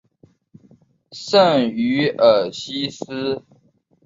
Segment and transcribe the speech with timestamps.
[1.11, 3.43] 圣于尔西斯。